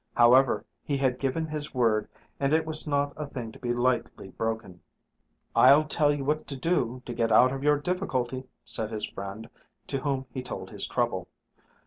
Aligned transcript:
However, 0.15 0.65
he 0.83 0.97
had 0.97 1.19
given 1.19 1.45
his 1.45 1.75
word 1.75 2.07
and 2.39 2.53
it 2.53 2.65
was 2.65 2.87
not 2.87 3.13
a 3.15 3.27
thing 3.27 3.51
to 3.51 3.59
be 3.59 3.71
lightly 3.71 4.29
broken. 4.29 4.81
"I'll 5.55 5.83
tell 5.83 6.11
you 6.11 6.25
what 6.25 6.47
to 6.47 6.57
do 6.57 7.03
to 7.05 7.13
get 7.13 7.31
out 7.31 7.51
of 7.51 7.61
your 7.63 7.77
difficulty," 7.77 8.45
said 8.65 8.89
his 8.91 9.05
friend 9.07 9.47
to 9.85 9.99
whom 9.99 10.25
he 10.31 10.41
told 10.41 10.71
his 10.71 10.87
trouble. 10.87 11.27